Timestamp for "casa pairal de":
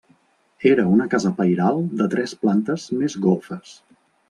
1.11-2.09